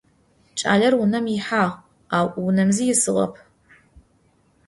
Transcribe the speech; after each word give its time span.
Ç'aler 0.57 0.93
vunem 0.99 1.25
yihağ, 1.33 1.65
au 2.17 2.27
vunem 2.43 2.69
zi 2.75 2.83
yisığep. 2.89 3.33